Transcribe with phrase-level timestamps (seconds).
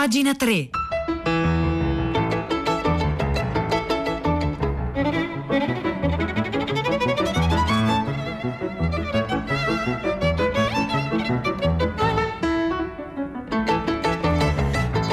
[0.00, 0.70] Pagina 3.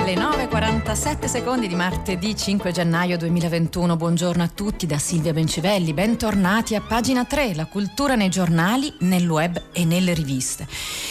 [0.05, 3.97] Le 9.47 secondi di martedì 5 gennaio 2021.
[3.97, 5.91] Buongiorno a tutti da Silvia Bencivelli.
[5.91, 10.65] Bentornati a pagina 3, la cultura nei giornali, nel web e nelle riviste.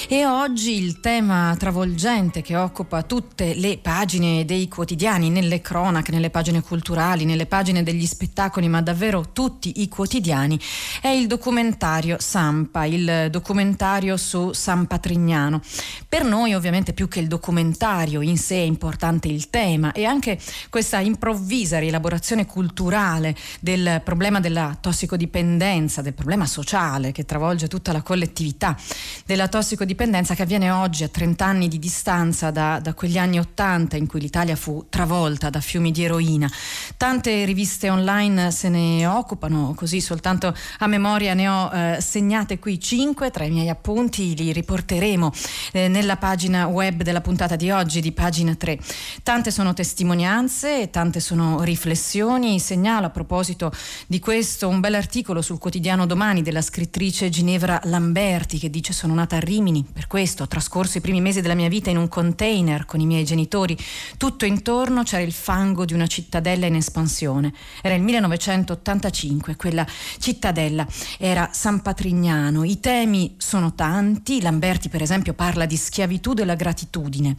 [0.08, 6.30] E oggi il tema travolgente che occupa tutte le pagine dei quotidiani, nelle cronache, nelle
[6.30, 10.60] pagine culturali, nelle pagine degli spettacoli, ma davvero tutti i quotidiani,
[11.02, 15.60] è il documentario Sampa, il documentario su San Patrignano.
[16.08, 20.38] Per noi ovviamente più che il documentario in sé è importante il tema e anche
[20.70, 28.02] questa improvvisa rielaborazione culturale del problema della tossicodipendenza, del problema sociale che travolge tutta la
[28.02, 28.78] collettività
[29.24, 33.96] della tossicodipendenza che avviene oggi a 30 anni di distanza da, da quegli anni 80
[33.96, 36.50] in cui l'Italia fu travolta da fiumi di eroina.
[36.96, 42.80] Tante riviste online se ne occupano, così soltanto a memoria ne ho eh, segnate qui
[42.80, 45.32] 5 tra i miei appunti, li riporteremo
[45.72, 48.78] eh, nella pagina web della puntata di oggi di pagina 3
[49.22, 52.58] Tante sono testimonianze tante sono riflessioni.
[52.58, 53.72] Segnalo a proposito
[54.06, 59.36] di questo un bell'articolo sul quotidiano Domani della scrittrice Ginevra Lamberti che dice sono nata
[59.36, 62.84] a Rimini, per questo ho trascorso i primi mesi della mia vita in un container
[62.84, 63.76] con i miei genitori.
[64.16, 67.52] Tutto intorno c'era il fango di una cittadella in espansione.
[67.82, 69.86] Era il 1985, quella
[70.18, 70.86] cittadella
[71.18, 72.64] era San Patrignano.
[72.64, 77.34] I temi sono tanti, Lamberti per esempio parla di schiavitù della gratitudine.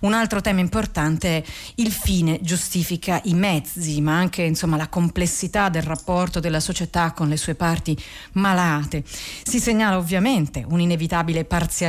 [0.00, 1.44] Un altro tema importante importante
[1.76, 7.28] il fine giustifica i mezzi, ma anche insomma, la complessità del rapporto della società con
[7.28, 7.96] le sue parti
[8.32, 9.04] malate.
[9.04, 11.88] Si segnala ovviamente un'inevitabile parzialità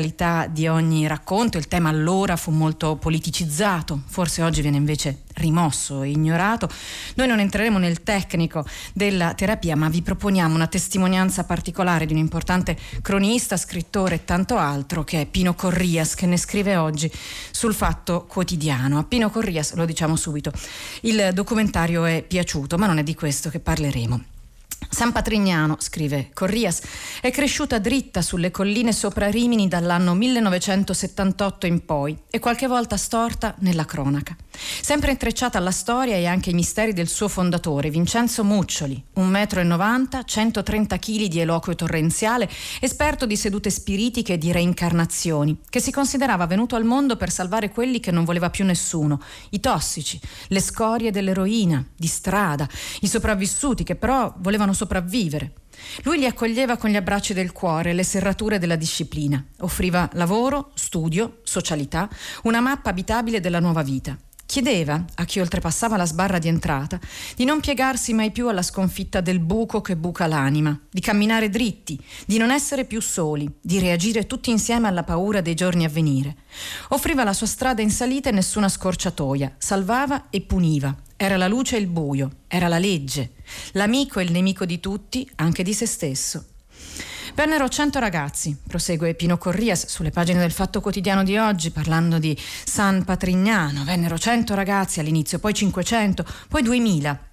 [0.52, 6.10] di ogni racconto, il tema allora fu molto politicizzato, forse oggi viene invece rimosso e
[6.10, 6.70] ignorato.
[7.16, 12.20] Noi non entreremo nel tecnico della terapia, ma vi proponiamo una testimonianza particolare di un
[12.20, 17.12] importante cronista, scrittore e tanto altro, che è Pino Corrias, che ne scrive oggi
[17.52, 18.98] sul Fatto Quotidiano.
[18.98, 20.52] A Pino Corrias, lo diciamo subito,
[21.02, 24.31] il documentario è piaciuto, ma non è di questo che parleremo.
[24.90, 26.82] San Patrignano, scrive Corrias,
[27.22, 33.56] è cresciuta dritta sulle colline sopra Rimini dall'anno 1978 in poi e qualche volta storta
[33.60, 34.36] nella cronaca.
[34.82, 40.24] Sempre intrecciata alla storia e anche ai misteri del suo fondatore, Vincenzo Muccioli, 1,90 m,
[40.26, 42.50] 130 kg di eloquio torrenziale,
[42.80, 47.70] esperto di sedute spiritiche e di reincarnazioni, che si considerava venuto al mondo per salvare
[47.70, 49.22] quelli che non voleva più nessuno,
[49.52, 52.68] i tossici, le scorie dell'eroina, di strada,
[53.00, 55.54] i sopravvissuti che però volevano sopravvivere.
[56.04, 59.44] Lui li accoglieva con gli abbracci del cuore, le serrature della disciplina.
[59.60, 62.10] Offriva lavoro, studio, socialità,
[62.44, 64.18] una mappa abitabile della nuova vita.
[64.52, 67.00] Chiedeva a chi oltrepassava la sbarra di entrata
[67.38, 71.98] di non piegarsi mai più alla sconfitta del buco che buca l'anima, di camminare dritti,
[72.26, 76.36] di non essere più soli, di reagire tutti insieme alla paura dei giorni a venire.
[76.90, 80.94] Offriva la sua strada in salita e nessuna scorciatoia, salvava e puniva.
[81.16, 83.36] Era la luce e il buio, era la legge,
[83.74, 86.46] l'amico e il nemico di tutti, anche di se stesso.
[87.34, 92.38] Vennero 100 ragazzi, prosegue Pino Corrias sulle pagine del Fatto Quotidiano di oggi parlando di
[92.38, 93.84] San Patrignano.
[93.86, 97.31] Vennero 100 ragazzi all'inizio, poi 500, poi 2000.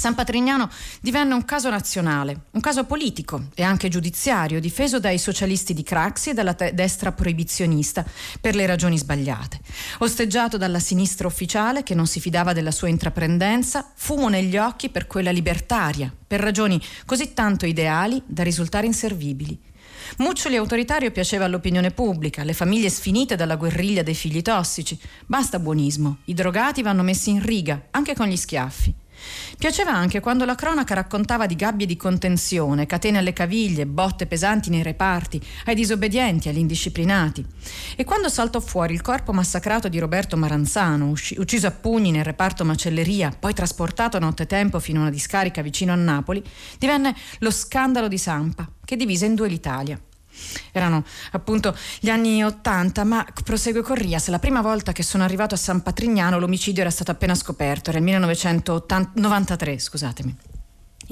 [0.00, 0.70] San Patrignano
[1.02, 6.30] divenne un caso nazionale, un caso politico e anche giudiziario, difeso dai socialisti di Craxi
[6.30, 8.02] e dalla destra proibizionista
[8.40, 9.60] per le ragioni sbagliate.
[9.98, 15.06] Osteggiato dalla sinistra ufficiale che non si fidava della sua intraprendenza, fumo negli occhi per
[15.06, 19.60] quella libertaria, per ragioni così tanto ideali da risultare inservibili.
[20.16, 24.98] Muccioli autoritario piaceva all'opinione pubblica, alle famiglie sfinite dalla guerriglia dei figli tossici.
[25.26, 28.99] Basta buonismo, i drogati vanno messi in riga, anche con gli schiaffi.
[29.58, 34.70] Piaceva anche quando la cronaca raccontava di gabbie di contenzione, catene alle caviglie, botte pesanti
[34.70, 37.44] nei reparti, ai disobbedienti, agli indisciplinati.
[37.96, 42.64] E quando saltò fuori il corpo massacrato di Roberto Maranzano, ucciso a pugni nel reparto
[42.64, 46.42] macelleria, poi trasportato nottetempo fino a una discarica vicino a Napoli,
[46.78, 50.00] divenne lo scandalo di Sampa, che divise in due l'Italia.
[50.72, 55.58] Erano appunto gli anni Ottanta, ma prosegue Corrias, la prima volta che sono arrivato a
[55.58, 60.36] San Patrignano l'omicidio era stato appena scoperto, era il 1993, scusatemi.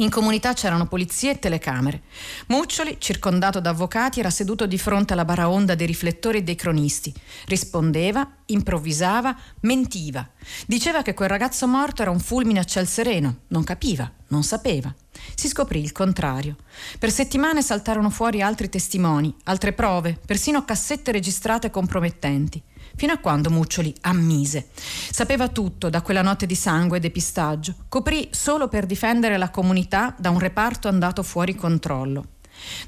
[0.00, 2.02] In comunità c'erano polizie e telecamere.
[2.46, 7.12] Muccioli, circondato da avvocati, era seduto di fronte alla baraonda dei riflettori e dei cronisti.
[7.46, 10.28] Rispondeva, improvvisava, mentiva.
[10.66, 13.40] Diceva che quel ragazzo morto era un fulmine a ciel sereno.
[13.48, 14.94] Non capiva, non sapeva.
[15.34, 16.56] Si scoprì il contrario.
[16.98, 22.62] Per settimane saltarono fuori altri testimoni, altre prove, persino cassette registrate compromettenti.
[22.98, 24.70] Fino a quando Muccioli ammise.
[24.74, 30.14] Sapeva tutto da quella notte di sangue e depistaggio, coprì solo per difendere la comunità
[30.18, 32.24] da un reparto andato fuori controllo.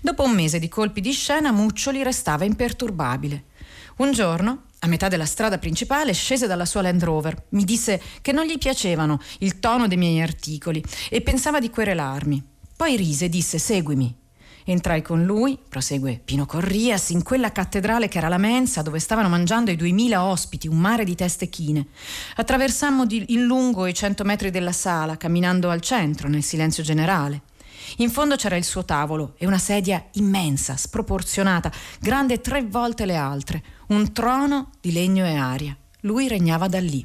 [0.00, 3.44] Dopo un mese di colpi di scena, Muccioli restava imperturbabile.
[3.98, 7.44] Un giorno, a metà della strada principale, scese dalla sua Land Rover.
[7.50, 12.42] Mi disse che non gli piacevano il tono dei miei articoli e pensava di querelarmi.
[12.76, 14.19] Poi rise e disse seguimi.
[14.70, 19.28] Entrai con lui, prosegue Pino Corrias, in quella cattedrale che era la mensa dove stavano
[19.28, 21.88] mangiando i duemila ospiti, un mare di teste chine.
[22.36, 27.42] Attraversammo di, in lungo i cento metri della sala, camminando al centro, nel silenzio generale.
[27.96, 33.16] In fondo c'era il suo tavolo e una sedia immensa, sproporzionata, grande tre volte le
[33.16, 35.76] altre, un trono di legno e aria.
[36.02, 37.04] Lui regnava da lì.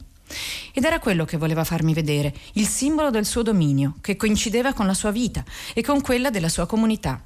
[0.72, 4.86] Ed era quello che voleva farmi vedere, il simbolo del suo dominio, che coincideva con
[4.86, 7.24] la sua vita e con quella della sua comunità.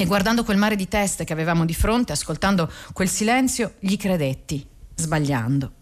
[0.00, 4.66] E guardando quel mare di teste che avevamo di fronte, ascoltando quel silenzio, gli credetti,
[4.94, 5.72] sbagliando.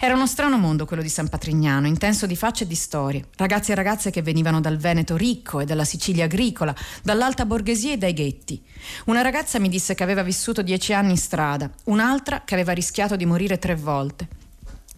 [0.00, 3.26] Era uno strano mondo quello di San Patrignano, intenso di facce e di storie.
[3.36, 7.98] Ragazzi e ragazze che venivano dal Veneto ricco e dalla Sicilia agricola, dall'alta borghesia e
[7.98, 8.64] dai ghetti.
[9.04, 13.16] Una ragazza mi disse che aveva vissuto dieci anni in strada, un'altra che aveva rischiato
[13.16, 14.28] di morire tre volte.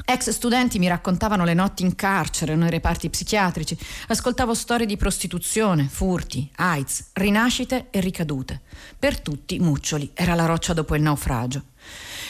[0.05, 3.79] Ex studenti mi raccontavano le notti in carcere nei reparti psichiatrici.
[4.09, 8.61] Ascoltavo storie di prostituzione, furti, AIDS, rinascite e ricadute.
[8.99, 11.63] Per tutti Muccioli era la roccia dopo il naufragio.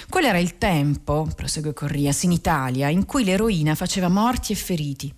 [0.09, 5.13] Quello era il tempo, prosegue Corrias, in Italia, in cui l'eroina faceva morti e feriti.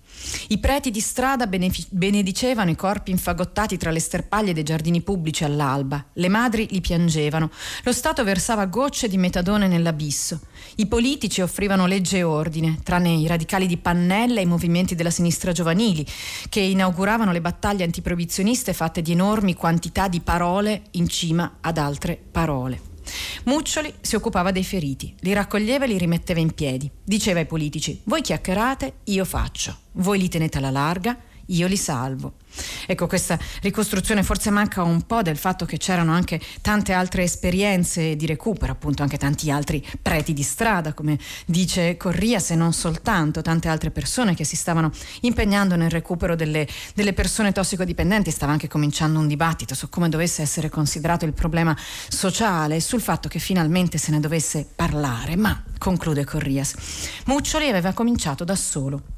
[0.47, 6.03] I preti di strada benedicevano i corpi infagottati tra le sterpaglie dei giardini pubblici all'alba.
[6.13, 7.51] Le madri li piangevano.
[7.83, 10.39] Lo Stato versava gocce di metadone nell'abisso.
[10.75, 15.11] I politici offrivano legge e ordine, tranne i radicali di Pannella e i movimenti della
[15.11, 16.05] sinistra giovanili,
[16.49, 22.17] che inauguravano le battaglie antiproibizioniste fatte di enormi quantità di parole in cima ad altre
[22.31, 22.86] parole.
[23.45, 26.89] Muccioli si occupava dei feriti, li raccoglieva e li rimetteva in piedi.
[27.03, 29.77] Diceva ai politici: Voi chiacchierate, io faccio.
[29.93, 31.17] Voi li tenete alla larga,
[31.47, 32.33] io li salvo.
[32.85, 38.15] Ecco, questa ricostruzione forse manca un po' del fatto che c'erano anche tante altre esperienze
[38.15, 43.41] di recupero, appunto anche tanti altri preti di strada, come dice Corria, se non soltanto
[43.41, 48.31] tante altre persone che si stavano impegnando nel recupero delle, delle persone tossicodipendenti.
[48.31, 51.75] Stava anche cominciando un dibattito su come dovesse essere considerato il problema
[52.07, 55.35] sociale e sul fatto che finalmente se ne dovesse parlare.
[55.35, 56.73] Ma, conclude Corrias,
[57.25, 59.16] Muccioli aveva cominciato da solo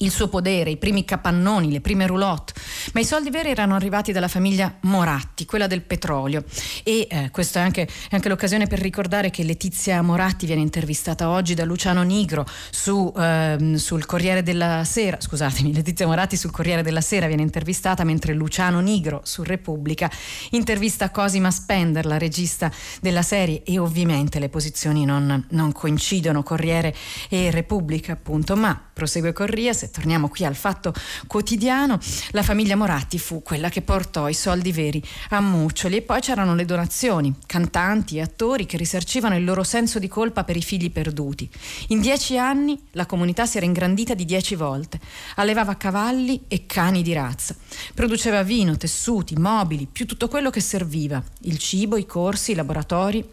[0.00, 2.52] il suo podere, i primi capannoni, le prime roulotte,
[2.92, 6.44] ma i soldi veri erano arrivati dalla famiglia Moratti, quella del petrolio.
[6.82, 11.28] E eh, questa è anche, è anche, l'occasione per ricordare che Letizia Moratti viene intervistata
[11.28, 16.82] oggi da Luciano Nigro su, eh, sul Corriere della Sera, scusatemi, Letizia Moratti sul Corriere
[16.82, 20.10] della Sera viene intervistata mentre Luciano Nigro su Repubblica
[20.50, 26.94] intervista Cosima Spender, la regista della serie, e ovviamente le posizioni non, non coincidono, Corriere
[27.28, 30.92] e Repubblica appunto, ma prosegue Corria, se torniamo qui al fatto
[31.26, 31.98] quotidiano,
[32.32, 36.54] la famiglia Moratti fu quella che portò i soldi veri a Muccioli e poi c'erano
[36.54, 40.90] le donazioni, cantanti e attori che risarcivano il loro senso di colpa per i figli
[40.90, 41.48] perduti.
[41.88, 45.00] In dieci anni la comunità si era ingrandita di dieci volte,
[45.36, 47.56] allevava cavalli e cani di razza,
[47.94, 53.26] produceva vino, tessuti, mobili, più tutto quello che serviva, il cibo, i corsi, i laboratori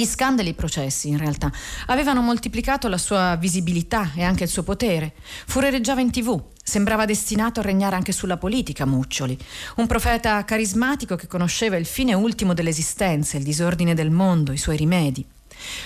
[0.00, 1.52] gli scandali e i processi, in realtà,
[1.86, 5.12] avevano moltiplicato la sua visibilità e anche il suo potere.
[5.46, 9.36] Furereggiava in tv, sembrava destinato a regnare anche sulla politica, Muccioli.
[9.76, 14.78] Un profeta carismatico che conosceva il fine ultimo dell'esistenza, il disordine del mondo, i suoi
[14.78, 15.22] rimedi.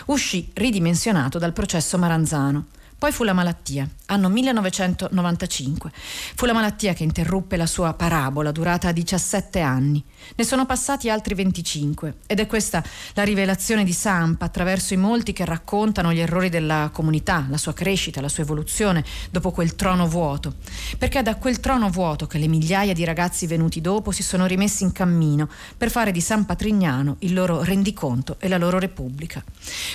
[0.06, 2.66] Uscì ridimensionato dal processo Maranzano.
[3.04, 5.92] Poi fu la malattia, anno 1995.
[6.34, 10.02] Fu la malattia che interruppe la sua parabola durata 17 anni.
[10.34, 12.82] Ne sono passati altri 25 ed è questa
[13.12, 17.74] la rivelazione di Sampa attraverso i molti che raccontano gli errori della comunità, la sua
[17.74, 20.54] crescita, la sua evoluzione dopo quel trono vuoto.
[20.96, 24.46] Perché è da quel trono vuoto che le migliaia di ragazzi venuti dopo si sono
[24.46, 25.46] rimessi in cammino
[25.76, 29.44] per fare di San Patrignano il loro rendiconto e la loro repubblica.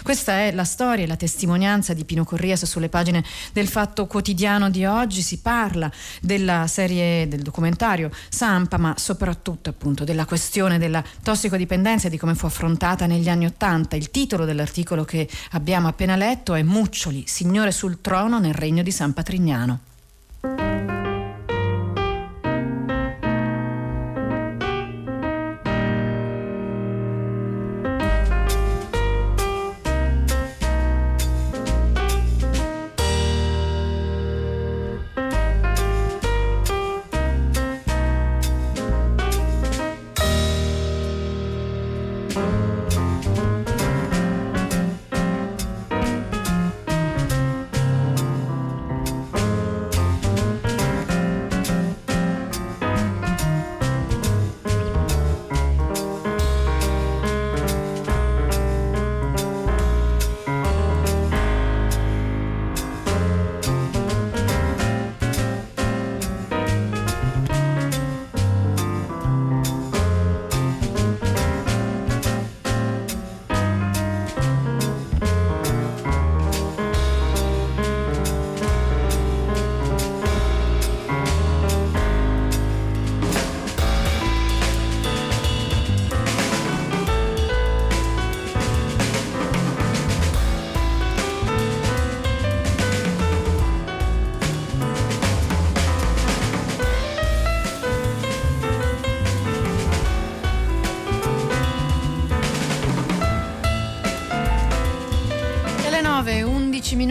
[0.04, 4.70] Questa è la storia e la testimonianza di Pino Corrias sulle pagine del Fatto Quotidiano
[4.70, 5.22] di oggi.
[5.22, 5.90] Si parla
[6.22, 12.36] della serie del documentario Sampa, ma soprattutto appunto della questione della tossicodipendenza e di come
[12.36, 13.96] fu affrontata negli anni Ottanta.
[13.96, 18.92] Il titolo dell'articolo che abbiamo appena letto è Muccioli, signore sul trono nel regno di
[18.92, 20.69] San Patrignano.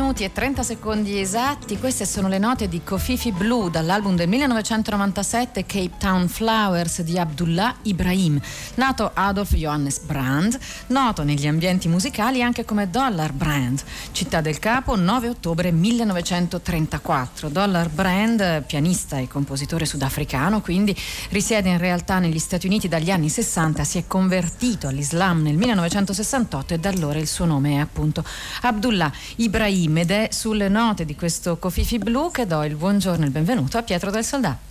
[0.08, 5.66] Minuti e 30 secondi esatti, queste sono le note di Kofifi Blue dall'album del 1997
[5.66, 8.40] Cape Town Flowers di Abdullah Ibrahim,
[8.76, 14.96] nato Adolf Johannes Brand, noto negli ambienti musicali anche come Dollar Brand, città del capo
[14.96, 17.50] 9 ottobre 1934.
[17.50, 20.96] Dollar Brand, pianista e compositore sudafricano, quindi
[21.28, 26.72] risiede in realtà negli Stati Uniti dagli anni 60, si è convertito all'Islam nel 1968
[26.72, 28.24] e da allora il suo nome è appunto
[28.62, 33.26] Abdullah Ibrahim ed è sulle note di questo Cofifi Blu che do il buongiorno e
[33.26, 34.67] il benvenuto a Pietro del Soldato.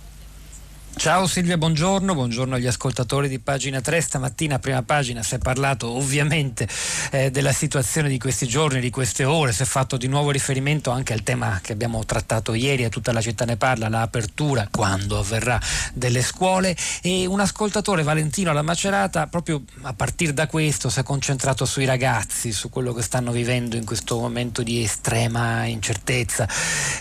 [0.98, 4.00] Ciao Silvia, buongiorno, buongiorno agli ascoltatori di pagina 3.
[4.00, 6.66] Stamattina, prima pagina, si è parlato ovviamente
[7.12, 10.90] eh, della situazione di questi giorni, di queste ore, si è fatto di nuovo riferimento
[10.90, 15.20] anche al tema che abbiamo trattato ieri, a tutta la città ne parla, l'apertura, quando
[15.20, 15.60] avverrà,
[15.94, 21.04] delle scuole e un ascoltatore, Valentino alla Macerata, proprio a partire da questo si è
[21.04, 26.48] concentrato sui ragazzi, su quello che stanno vivendo in questo momento di estrema incertezza.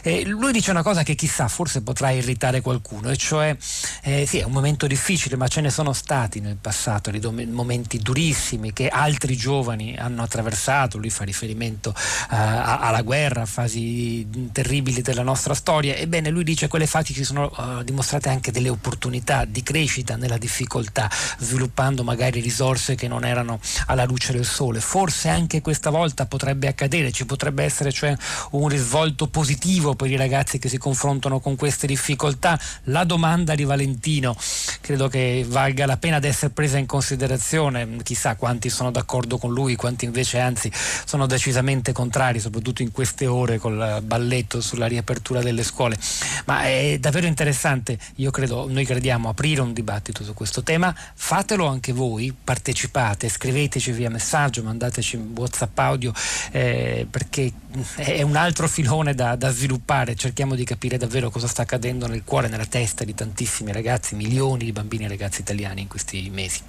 [0.03, 3.57] E lui dice una cosa che chissà, forse potrà irritare qualcuno, e cioè
[4.03, 7.97] eh, sì, è un momento difficile, ma ce ne sono stati nel passato dom- momenti
[7.99, 10.97] durissimi che altri giovani hanno attraversato.
[10.97, 11.93] Lui fa riferimento
[12.29, 15.95] a- alla guerra, a fasi terribili della nostra storia.
[15.95, 20.15] Ebbene, lui dice che quelle fasi ci sono uh, dimostrate anche delle opportunità di crescita
[20.15, 24.79] nella difficoltà, sviluppando magari risorse che non erano alla luce del sole.
[24.79, 28.15] Forse anche questa volta potrebbe accadere, ci potrebbe essere cioè
[28.51, 32.59] un risvolto positivo per i ragazzi che si confrontano con queste difficoltà.
[32.85, 34.35] La domanda rivalente Valentino.
[34.81, 39.53] Credo che valga la pena di essere presa in considerazione, chissà quanti sono d'accordo con
[39.53, 40.71] lui, quanti invece anzi
[41.05, 45.97] sono decisamente contrari, soprattutto in queste ore col balletto sulla riapertura delle scuole.
[46.45, 51.67] Ma è davvero interessante, io credo, noi crediamo, aprire un dibattito su questo tema, fatelo
[51.67, 56.13] anche voi, partecipate, scriveteci via messaggio, mandateci WhatsApp audio,
[56.51, 57.51] eh, perché
[57.95, 62.23] è un altro filone da, da sviluppare, cerchiamo di capire davvero cosa sta accadendo nel
[62.23, 66.29] cuore, nella testa di tantissimi tantissimi ragazzi, milioni di bambini e ragazzi italiani in questi
[66.29, 66.61] mesi.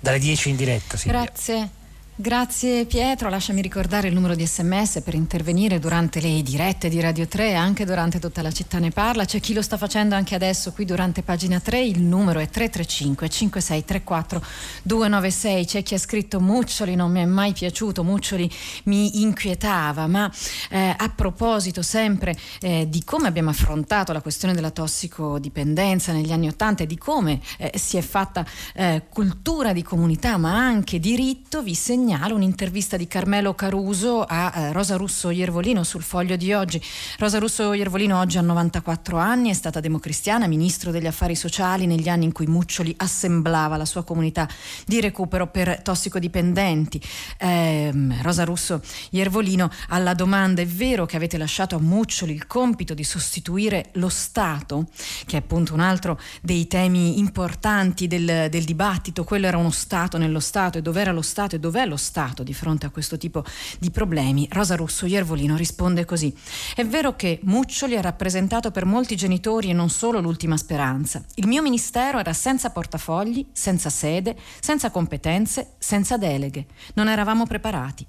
[0.00, 1.22] Dalle 10 in diretta, Silvia.
[1.22, 1.82] Grazie.
[2.16, 7.26] Grazie Pietro, lasciami ricordare il numero di sms per intervenire durante le dirette di Radio
[7.26, 10.70] 3, anche durante tutta la città ne parla, c'è chi lo sta facendo anche adesso
[10.70, 14.42] qui durante pagina 3, il numero è 335 5634
[14.84, 18.48] 296, c'è chi ha scritto Muccioli non mi è mai piaciuto, Muccioli
[18.84, 20.30] mi inquietava, ma
[20.70, 26.46] eh, a proposito sempre eh, di come abbiamo affrontato la questione della tossicodipendenza negli anni
[26.46, 31.60] Ottanta e di come eh, si è fatta eh, cultura di comunità ma anche diritto,
[31.60, 36.52] vi segnalo segnalo un'intervista di Carmelo Caruso a eh, Rosa Russo Iervolino sul foglio di
[36.52, 36.78] oggi.
[37.18, 42.10] Rosa Russo Iervolino oggi ha 94 anni, è stata democristiana, ministro degli affari sociali negli
[42.10, 44.46] anni in cui Muccioli assemblava la sua comunità
[44.84, 47.00] di recupero per tossicodipendenti.
[47.38, 48.82] Eh, Rosa Russo
[49.12, 54.10] Iervolino alla domanda è vero che avete lasciato a Muccioli il compito di sostituire lo
[54.10, 54.88] Stato,
[55.24, 60.18] che è appunto un altro dei temi importanti del, del dibattito, quello era uno Stato
[60.18, 63.16] nello Stato e dov'era lo Stato e dov'è lo lo Stato di fronte a questo
[63.16, 63.44] tipo
[63.78, 66.34] di problemi, Rosa Russo Iervolino risponde così.
[66.74, 71.22] È vero che Muccioli ha rappresentato per molti genitori e non solo l'ultima speranza.
[71.36, 76.66] Il mio ministero era senza portafogli, senza sede, senza competenze, senza deleghe.
[76.94, 78.04] Non eravamo preparati.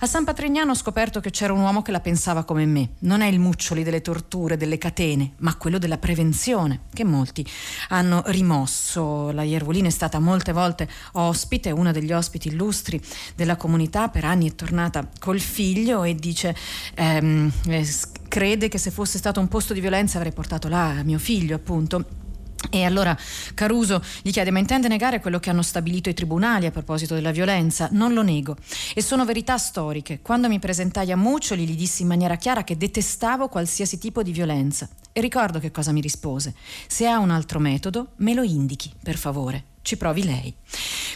[0.00, 2.90] A San Patrignano ho scoperto che c'era un uomo che la pensava come me.
[3.00, 7.46] Non è il Muccioli delle torture, delle catene, ma quello della prevenzione, che molti
[7.88, 9.30] hanno rimosso.
[9.32, 13.00] La Iervolino è stata molte volte ospite, una degli ospiti illustri
[13.34, 16.54] della comunità, per anni è tornata col figlio e dice
[16.94, 17.88] ehm, eh,
[18.28, 22.20] crede che se fosse stato un posto di violenza avrei portato là mio figlio appunto
[22.70, 23.16] e allora
[23.54, 27.30] Caruso gli chiede: Ma intende negare quello che hanno stabilito i tribunali a proposito della
[27.30, 27.88] violenza?
[27.92, 28.56] Non lo nego.
[28.94, 30.20] E sono verità storiche.
[30.22, 34.32] Quando mi presentai a Muccioli gli dissi in maniera chiara che detestavo qualsiasi tipo di
[34.32, 34.88] violenza.
[35.12, 36.54] E ricordo che cosa mi rispose:
[36.86, 40.54] Se ha un altro metodo, me lo indichi, per favore ci provi lei.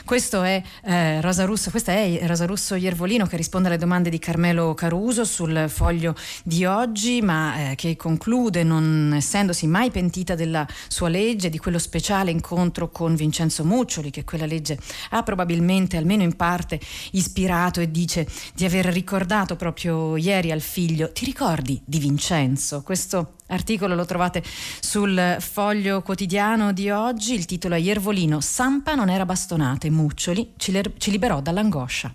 [0.05, 4.19] Questo è eh, Rosa Russo, questa è Rosa Russo Iervolino che risponde alle domande di
[4.19, 10.67] Carmelo Caruso sul foglio di oggi, ma eh, che conclude non essendosi mai pentita della
[10.89, 14.79] sua legge, di quello speciale incontro con Vincenzo Muccioli, che quella legge
[15.11, 16.79] ha probabilmente, almeno in parte,
[17.13, 22.83] ispirato e dice di aver ricordato proprio ieri al figlio, ti ricordi di Vincenzo?
[22.83, 24.43] Questo Articolo lo trovate
[24.81, 30.55] sul foglio quotidiano di oggi, il titolo è Iervolino, Sampa non era bastonata e Muccioli
[30.57, 32.13] ci, ci liberò dall'angoscia.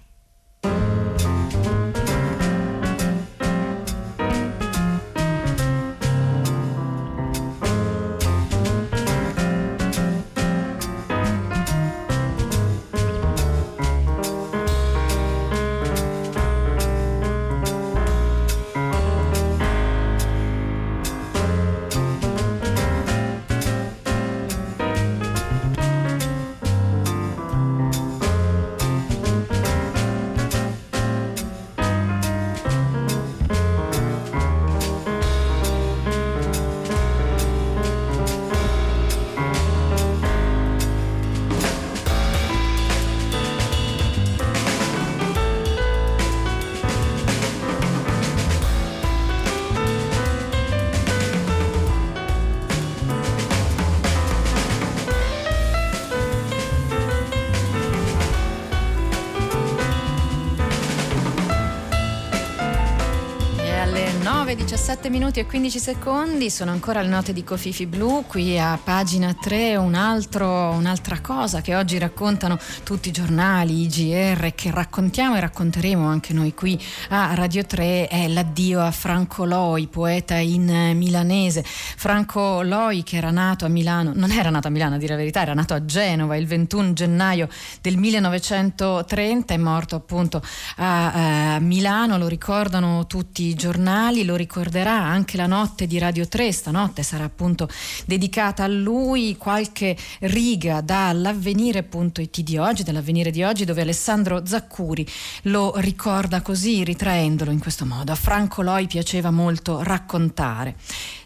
[64.91, 68.77] 9, 17 minuti e 15 secondi, sono ancora le note di Cofifi Blu, qui a
[68.83, 74.69] pagina 3 un altro, un'altra cosa che oggi raccontano tutti i giornali, i GR, che
[74.69, 76.77] raccontiamo e racconteremo anche noi qui
[77.09, 81.63] a Radio 3, è l'addio a Franco Loi, poeta in milanese.
[81.63, 85.19] Franco Loi che era nato a Milano, non era nato a Milano a dire la
[85.19, 87.47] verità, era nato a Genova il 21 gennaio
[87.79, 90.41] del 1930, è morto appunto
[90.77, 94.35] a, a Milano, lo ricordano tutti i giornali, lo
[94.81, 97.69] ricorderà anche la notte di Radio 3, stanotte sarà appunto
[98.05, 105.07] dedicata a lui, qualche riga dall'avvenire.it di oggi, dall'avvenire di oggi dove Alessandro Zaccuri
[105.43, 108.11] lo ricorda così, ritraendolo in questo modo.
[108.11, 110.75] A Franco Loi piaceva molto raccontare.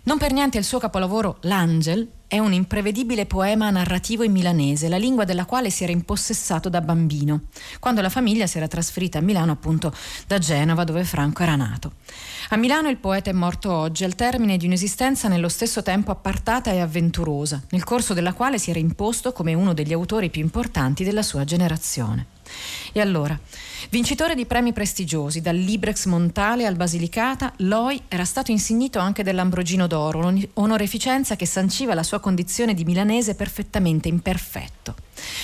[0.03, 4.97] Non per niente il suo capolavoro L'Angel è un imprevedibile poema narrativo in milanese, la
[4.97, 7.41] lingua della quale si era impossessato da bambino,
[7.79, 9.93] quando la famiglia si era trasferita a Milano appunto
[10.27, 11.93] da Genova dove Franco era nato.
[12.49, 16.71] A Milano il poeta è morto oggi, al termine di un'esistenza nello stesso tempo appartata
[16.71, 21.03] e avventurosa, nel corso della quale si era imposto come uno degli autori più importanti
[21.03, 22.34] della sua generazione.
[22.91, 23.37] E allora,
[23.89, 29.87] vincitore di premi prestigiosi, dal Librex Montale al Basilicata, Loi era stato insignito anche dell'Ambrogino
[29.87, 34.95] d'Oro, onoreficenza che sanciva la sua condizione di milanese perfettamente imperfetto.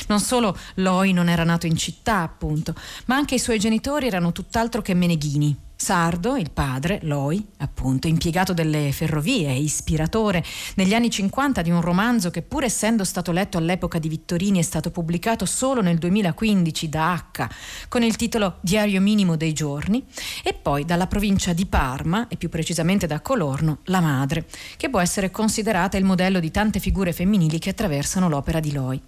[0.07, 2.73] Non solo Loi non era nato in città, appunto,
[3.05, 8.53] ma anche i suoi genitori erano tutt'altro che meneghini, Sardo, il padre, Loi, appunto, impiegato
[8.53, 10.43] delle ferrovie ispiratore
[10.75, 14.61] negli anni 50 di un romanzo che pur essendo stato letto all'epoca di Vittorini è
[14.61, 17.47] stato pubblicato solo nel 2015 da H
[17.89, 20.05] con il titolo Diario minimo dei giorni
[20.43, 24.45] e poi dalla provincia di Parma e più precisamente da Colorno, La madre,
[24.77, 29.01] che può essere considerata il modello di tante figure femminili che attraversano l'opera di Loi.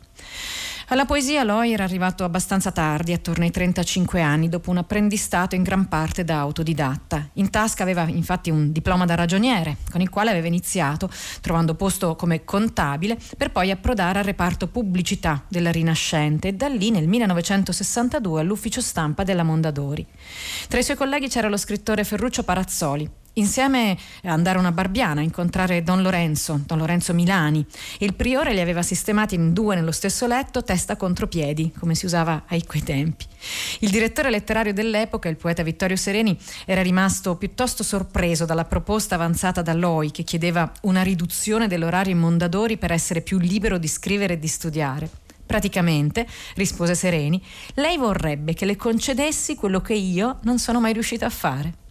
[0.88, 5.64] Alla poesia Loi era arrivato abbastanza tardi, attorno ai 35 anni, dopo un apprendistato in
[5.64, 7.30] gran parte da autodidatta.
[7.36, 12.18] In tasca aveva infatti un diploma da ragioniere, con il quale aveva iniziato, trovando posto
[12.18, 18.42] come contabile, per poi approdare al reparto pubblicità della Rinascente e da lì nel 1962
[18.42, 20.06] all'ufficio stampa della Mondadori.
[20.68, 25.82] Tra i suoi colleghi c'era lo scrittore Ferruccio Parazzoli, Insieme andarono a Barbiana a incontrare
[25.82, 27.66] Don Lorenzo, Don Lorenzo Milani.
[27.98, 32.06] Il priore li aveva sistemati in due nello stesso letto, testa contro piedi, come si
[32.06, 33.26] usava ai quei tempi.
[33.80, 39.64] Il direttore letterario dell'epoca, il poeta Vittorio Sereni, era rimasto piuttosto sorpreso dalla proposta avanzata
[39.64, 44.34] da Loi, che chiedeva una riduzione dell'orario in Mondadori per essere più libero di scrivere
[44.34, 45.10] e di studiare.
[45.44, 47.44] Praticamente, rispose Sereni,
[47.76, 51.82] lei vorrebbe che le concedessi quello che io non sono mai riuscita a fare.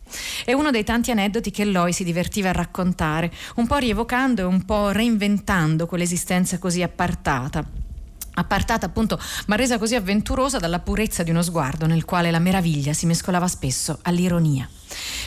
[0.45, 4.45] È uno dei tanti aneddoti che Loi si divertiva a raccontare, un po' rievocando e
[4.45, 7.81] un po' reinventando quell'esistenza così appartata
[8.35, 12.95] appartata appunto ma resa così avventurosa dalla purezza di uno sguardo nel quale la meraviglia
[12.95, 14.67] si mescolava spesso all'ironia.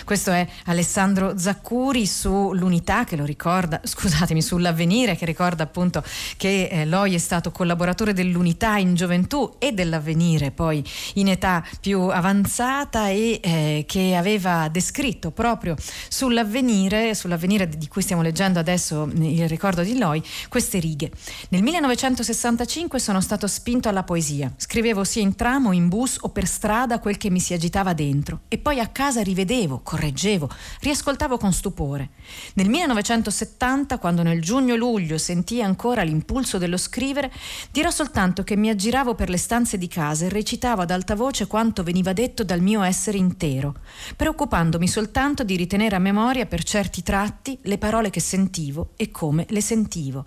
[0.03, 6.03] Questo è Alessandro Zaccuri sull'unità che lo ricorda, scusatemi, sull'avvenire che ricorda appunto
[6.38, 10.83] che eh, Loi è stato collaboratore dell'unità in gioventù e dell'avvenire poi
[11.15, 15.75] in età più avanzata e eh, che aveva descritto proprio
[16.07, 21.11] sull'avvenire, sull'avvenire di cui stiamo leggendo adesso il ricordo di Loi, queste righe.
[21.49, 24.53] Nel 1965 sono stato spinto alla poesia.
[24.55, 28.41] Scrivevo sia in tramo, in bus o per strada quel che mi si agitava dentro
[28.47, 30.49] e poi a casa rivedevo rivedevo, correggevo,
[30.82, 32.10] riascoltavo con stupore.
[32.54, 37.32] Nel 1970, quando nel giugno-luglio sentii ancora l'impulso dello scrivere,
[37.71, 41.47] dirò soltanto che mi aggiravo per le stanze di casa e recitavo ad alta voce
[41.47, 43.75] quanto veniva detto dal mio essere intero,
[44.15, 49.45] preoccupandomi soltanto di ritenere a memoria per certi tratti le parole che sentivo e come
[49.49, 50.25] le sentivo.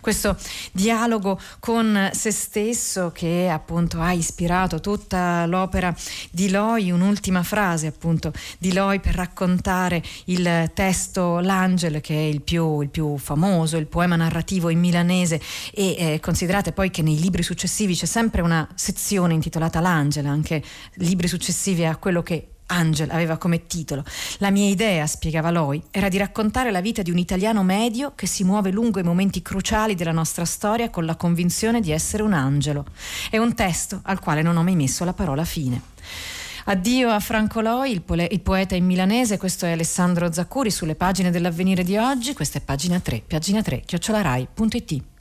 [0.00, 0.36] Questo
[0.72, 5.94] dialogo con se stesso che appunto ha ispirato tutta l'opera
[6.30, 12.42] di Loi, un'ultima frase appunto di Loi per raccontare il testo L'Angel, che è il
[12.42, 15.40] più, il più famoso, il poema narrativo in milanese
[15.72, 20.62] e eh, considerate poi che nei libri successivi c'è sempre una sezione intitolata L'Angel, anche
[20.96, 24.04] libri successivi a quello che Angel aveva come titolo.
[24.38, 28.26] La mia idea, spiegava Loi, era di raccontare la vita di un italiano medio che
[28.26, 32.34] si muove lungo i momenti cruciali della nostra storia con la convinzione di essere un
[32.34, 32.84] angelo.
[33.30, 35.94] È un testo al quale non ho mai messo la parola fine.
[36.68, 40.96] Addio a Franco Loi, il, pole- il, poeta in milanese, questo è Alessandro Zaccuri sulle
[40.96, 45.15] pagine dell'avvenire di oggi, questa è pagina 3, pagina 3, chiocciolarai.it.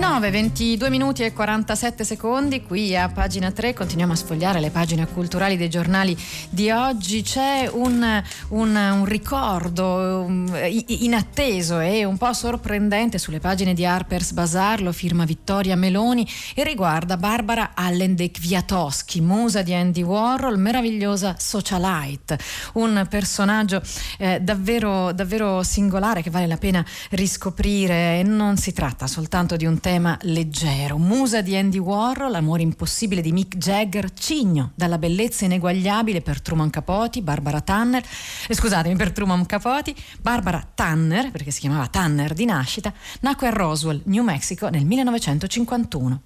[0.00, 5.06] 9, 22 minuti e 47 secondi, qui a pagina 3 continuiamo a sfogliare le pagine
[5.06, 6.16] culturali dei giornali
[6.48, 7.20] di oggi.
[7.20, 10.50] C'è un, un, un ricordo um,
[10.86, 16.64] inatteso e un po' sorprendente sulle pagine di Harper's Bazaar, lo firma Vittoria Meloni e
[16.64, 22.38] riguarda Barbara Allen de Kwiatowski, musa di Andy Warhol, meravigliosa socialite,
[22.74, 23.82] un personaggio
[24.16, 29.66] eh, davvero, davvero singolare che vale la pena riscoprire e non si tratta soltanto di
[29.66, 29.88] un tema
[30.20, 30.98] leggero.
[30.98, 36.70] Musa di Andy Warhol, l'amore impossibile di Mick Jagger, cigno dalla bellezza ineguagliabile per Truman
[36.70, 38.04] Capote, Barbara Tanner,
[38.46, 43.50] eh, scusatemi, per Truman Capote, Barbara Tanner, perché si chiamava Tanner di nascita, nacque a
[43.50, 46.20] Roswell, New Mexico nel 1951.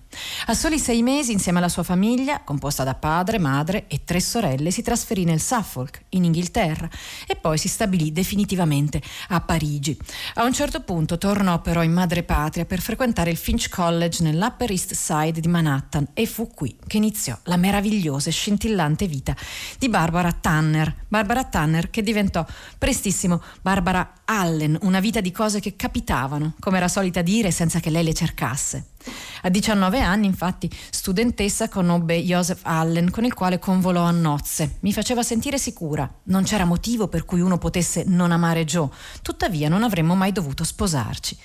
[0.46, 4.70] A soli sei mesi, insieme alla sua famiglia, composta da padre, madre e tre sorelle,
[4.70, 6.88] si trasferì nel Suffolk, in Inghilterra,
[7.26, 9.96] e poi si stabilì definitivamente a Parigi.
[10.34, 14.94] A un certo punto tornò però in madrepatria per frequentare il Finch College nell'Upper East
[14.94, 19.36] Side di Manhattan e fu qui che iniziò la meravigliosa e scintillante vita
[19.78, 20.92] di Barbara Tanner.
[21.06, 22.44] Barbara Tanner che diventò
[22.76, 27.90] prestissimo Barbara Allen, una vita di cose che capitavano, come era solita dire, senza che
[27.90, 28.86] lei le cercasse.
[29.42, 34.76] A 19 anni, infatti, studentessa conobbe Joseph Allen, con il quale convolò a nozze.
[34.80, 36.10] Mi faceva sentire sicura.
[36.24, 38.88] Non c'era motivo per cui uno potesse non amare Joe.
[39.22, 41.36] Tuttavia, non avremmo mai dovuto sposarci.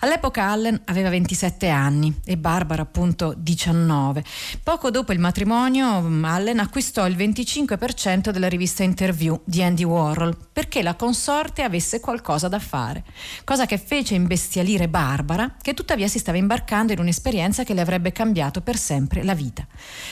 [0.00, 4.24] All'epoca Allen aveva 27 anni e Barbara, appunto, 19.
[4.62, 10.82] Poco dopo il matrimonio, Allen acquistò il 25% della rivista Interview di Andy Warhol perché
[10.82, 13.04] la consorte avesse qualcosa da fare.
[13.44, 18.12] Cosa che fece imbestialire Barbara, che tuttavia si stava imbarcando in un'esperienza che le avrebbe
[18.12, 19.66] cambiato per sempre la vita.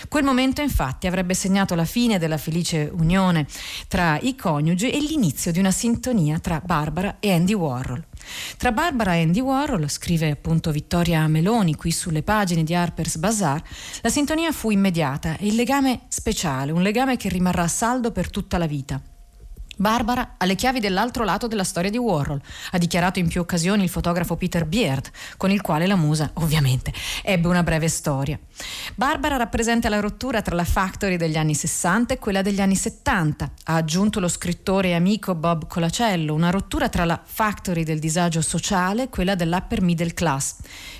[0.09, 3.47] Quel momento infatti avrebbe segnato la fine della felice unione
[3.89, 8.05] tra i coniugi e l'inizio di una sintonia tra Barbara e Andy Warhol.
[8.57, 13.63] Tra Barbara e Andy Warhol, scrive appunto Vittoria Meloni qui sulle pagine di Harper's Bazaar,
[14.01, 18.59] la sintonia fu immediata e il legame speciale, un legame che rimarrà saldo per tutta
[18.59, 19.01] la vita.
[19.77, 22.41] Barbara ha le chiavi dell'altro lato della storia di Warhol,
[22.73, 26.93] ha dichiarato in più occasioni il fotografo Peter Beard, con il quale la musa, ovviamente,
[27.23, 28.39] ebbe una breve storia.
[28.95, 33.51] Barbara rappresenta la rottura tra la Factory degli anni 60 e quella degli anni 70,
[33.65, 38.43] ha aggiunto lo scrittore e amico Bob Colacello, una rottura tra la Factory del disagio
[38.43, 40.57] sociale e quella dell'upper middle class,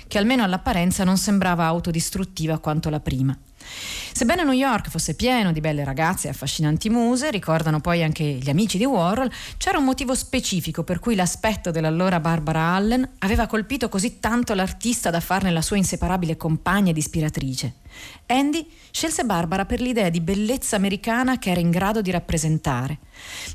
[0.07, 3.37] che almeno all'apparenza non sembrava autodistruttiva quanto la prima.
[4.11, 8.49] Sebbene New York fosse pieno di belle ragazze e affascinanti muse, ricordano poi anche gli
[8.49, 13.89] amici di Warhol, c'era un motivo specifico per cui l'aspetto dell'allora Barbara Allen aveva colpito
[13.89, 17.73] così tanto l'artista da farne la sua inseparabile compagna ed ispiratrice.
[18.27, 22.99] Andy scelse Barbara per l'idea di bellezza americana che era in grado di rappresentare.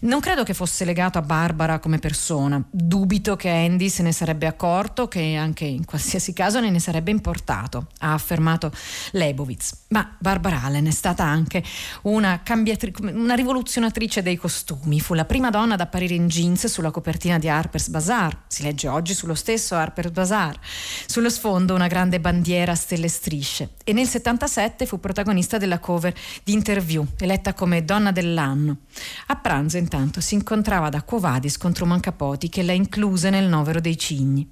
[0.01, 4.46] Non credo che fosse legato a Barbara come persona, dubito che Andy se ne sarebbe
[4.46, 8.72] accorto, che anche in qualsiasi caso ne, ne sarebbe importato, ha affermato
[9.12, 9.87] Lebowitz.
[9.88, 11.62] Ma Barbara Allen è stata anche
[12.03, 16.90] una, cambiatri- una rivoluzionatrice dei costumi, fu la prima donna ad apparire in jeans sulla
[16.90, 20.59] copertina di Harper's Bazaar, si legge oggi sullo stesso Harper's Bazaar,
[21.07, 23.70] sullo sfondo una grande bandiera a stelle e strisce.
[23.85, 26.12] E nel 77 fu protagonista della cover
[26.45, 28.81] di Interview, eletta come donna dell'anno.
[29.29, 33.49] A pranzo intanto si incontrava da Quo Vadis con Truman Capote che la incluse nel
[33.49, 34.47] novero dei cigni.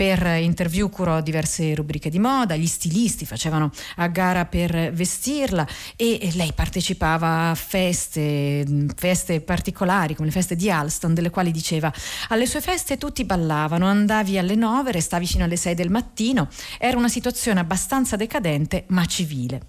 [0.00, 6.30] Per interview curò diverse rubriche di moda, gli stilisti facevano a gara per vestirla e
[6.36, 8.64] lei partecipava a feste,
[8.96, 11.92] feste particolari come le feste di Alston, delle quali diceva
[12.28, 16.96] alle sue feste tutti ballavano, andavi alle 9, restavi fino alle 6 del mattino, era
[16.96, 19.60] una situazione abbastanza decadente ma civile.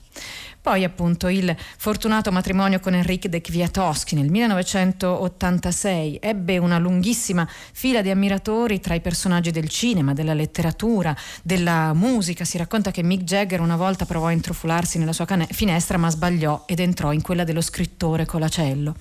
[0.62, 8.04] Poi appunto il fortunato matrimonio con Enrique de Kwiatowski nel 1986 ebbe una lunghissima fila
[8.04, 12.45] di ammiratori tra i personaggi del cinema, della letteratura, della musica.
[12.45, 16.12] Si racconta che Mick Jagger una volta provò a intrufolarsi nella sua cane- finestra ma
[16.12, 18.93] sbagliò ed entrò in quella dello scrittore Colacello.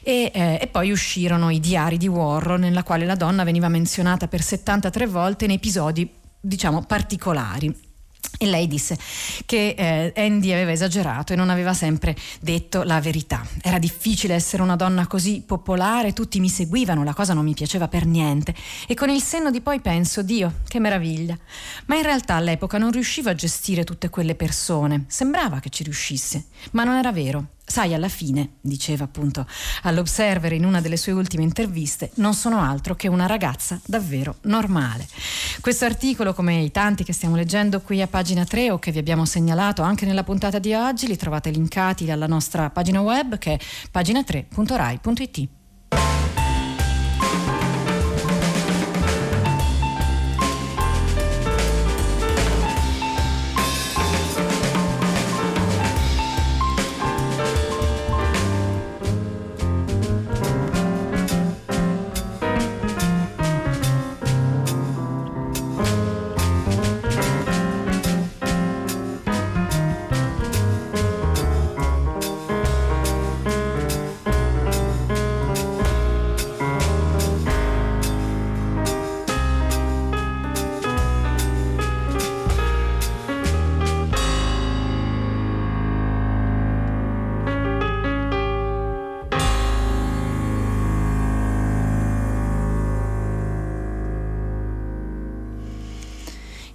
[0.00, 4.28] E, eh, e poi uscirono i diari di Warhol nella quale la donna veniva menzionata
[4.28, 6.08] per 73 volte in episodi
[6.40, 7.93] diciamo particolari.
[8.38, 8.98] E lei disse
[9.46, 13.46] che eh, Andy aveva esagerato e non aveva sempre detto la verità.
[13.62, 17.88] Era difficile essere una donna così popolare, tutti mi seguivano, la cosa non mi piaceva
[17.88, 18.54] per niente.
[18.86, 21.38] E con il senno di poi penso, Dio, che meraviglia.
[21.86, 25.04] Ma in realtà all'epoca non riuscivo a gestire tutte quelle persone.
[25.06, 27.53] Sembrava che ci riuscisse, ma non era vero.
[27.66, 29.46] Sai, alla fine, diceva appunto
[29.82, 35.06] all'Observer in una delle sue ultime interviste, non sono altro che una ragazza davvero normale.
[35.60, 38.98] Questo articolo, come i tanti che stiamo leggendo qui a pagina 3 o che vi
[38.98, 43.54] abbiamo segnalato anche nella puntata di oggi, li trovate linkati alla nostra pagina web che
[43.54, 43.58] è
[43.90, 45.63] pagina3.rai.it.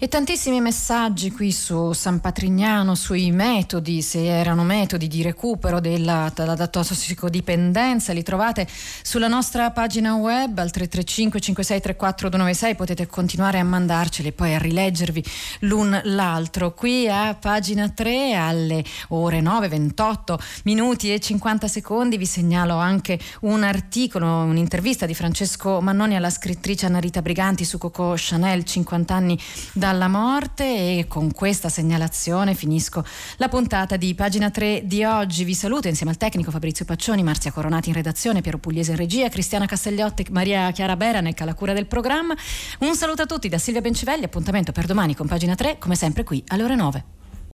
[0.01, 6.31] E tantissimi messaggi qui su San Patrignano, sui metodi, se erano metodi di recupero della,
[6.33, 8.65] della tossicodipendenza, li trovate
[9.01, 14.57] sulla nostra pagina web al 335 5634 296, potete continuare a mandarceli e poi a
[14.57, 15.21] rileggervi
[15.59, 16.73] l'un l'altro.
[16.73, 23.19] Qui a pagina 3 alle ore 9, 28 minuti e 50 secondi vi segnalo anche
[23.41, 29.37] un articolo, un'intervista di Francesco Mannoni alla scrittrice Annarita Briganti su Coco Chanel, 50 anni
[29.73, 33.03] da dalla morte e con questa segnalazione finisco
[33.37, 35.43] la puntata di pagina 3 di oggi.
[35.43, 39.29] Vi saluto insieme al tecnico Fabrizio Paccioni, Marzia Coronati in redazione, Piero Pugliese in regia,
[39.29, 42.35] Cristiana Castellotti, Maria Chiara Beranec alla cura del programma.
[42.81, 46.23] Un saluto a tutti da Silvia Bencivelli, appuntamento per domani con pagina 3 come sempre
[46.23, 47.18] qui alle ore 9.